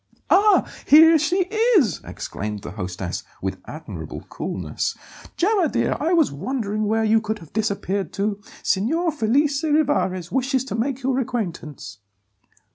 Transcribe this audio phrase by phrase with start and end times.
[0.31, 0.67] "Ah!
[0.87, 1.41] here she
[1.77, 4.97] is!" exclaimed the hostess, with admirable coolness.
[5.37, 8.41] "Gemma, dear, I was wondering where you could have disappeared to.
[8.63, 11.99] Signor Felice Rivarez wishes to make your acquaintance."